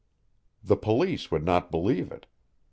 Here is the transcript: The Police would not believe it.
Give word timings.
The 0.63 0.77
Police 0.77 1.29
would 1.29 1.45
not 1.45 1.69
believe 1.69 2.11
it. 2.11 2.25